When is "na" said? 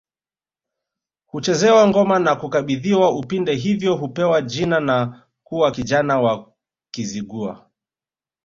2.19-2.35, 4.79-5.27